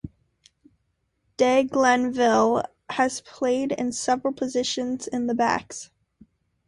De 1.37 1.63
Glanville 1.63 2.63
has 2.89 3.21
played 3.21 3.71
in 3.71 3.91
several 3.91 4.33
positions 4.33 5.05
in 5.05 5.27
the 5.27 5.35
backs. 5.35 5.91